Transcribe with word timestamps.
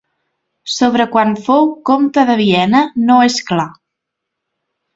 Sobre 0.75 1.05
quan 1.15 1.35
fou 1.49 1.69
comte 1.91 2.25
de 2.31 2.37
Viena 2.41 2.81
no 3.05 3.19
és 3.29 3.39
clar. 3.53 3.69